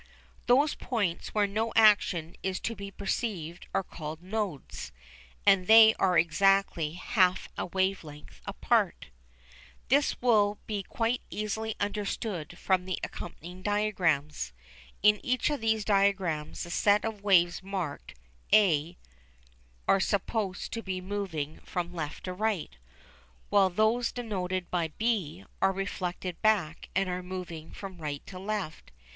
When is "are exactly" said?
5.99-6.93